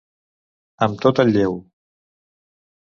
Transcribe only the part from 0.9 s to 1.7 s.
tot el lleu.